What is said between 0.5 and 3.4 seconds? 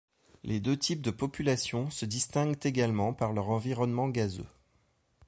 deux types de population se distinguent également par